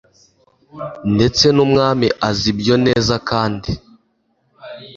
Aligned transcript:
ndetse 1.15 1.45
n 1.55 1.57
umwami 1.65 2.07
azi 2.27 2.45
ibyo 2.53 2.75
neza 2.85 3.13
kandi 3.29 3.71